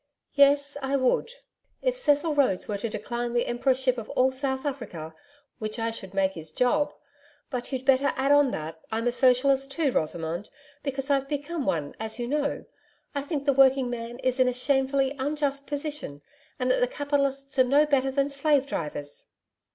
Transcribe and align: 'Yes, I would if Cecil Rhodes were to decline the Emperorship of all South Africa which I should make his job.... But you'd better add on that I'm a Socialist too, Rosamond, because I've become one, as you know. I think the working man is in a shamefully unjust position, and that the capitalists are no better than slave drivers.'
'Yes, 0.33 0.77
I 0.81 0.95
would 0.95 1.29
if 1.83 1.95
Cecil 1.95 2.33
Rhodes 2.33 2.67
were 2.67 2.79
to 2.79 2.89
decline 2.89 3.33
the 3.33 3.45
Emperorship 3.45 3.99
of 3.99 4.09
all 4.15 4.31
South 4.31 4.65
Africa 4.65 5.13
which 5.59 5.77
I 5.77 5.91
should 5.91 6.15
make 6.15 6.31
his 6.31 6.51
job.... 6.51 6.91
But 7.51 7.71
you'd 7.71 7.85
better 7.85 8.11
add 8.15 8.31
on 8.31 8.49
that 8.49 8.81
I'm 8.91 9.05
a 9.05 9.11
Socialist 9.11 9.71
too, 9.71 9.91
Rosamond, 9.91 10.49
because 10.81 11.11
I've 11.11 11.29
become 11.29 11.67
one, 11.67 11.93
as 11.99 12.17
you 12.17 12.27
know. 12.27 12.65
I 13.13 13.21
think 13.21 13.45
the 13.45 13.53
working 13.53 13.91
man 13.91 14.17
is 14.23 14.39
in 14.39 14.47
a 14.47 14.53
shamefully 14.53 15.15
unjust 15.19 15.67
position, 15.67 16.23
and 16.57 16.71
that 16.71 16.79
the 16.79 16.87
capitalists 16.87 17.59
are 17.59 17.63
no 17.63 17.85
better 17.85 18.09
than 18.09 18.31
slave 18.31 18.65
drivers.' 18.65 19.27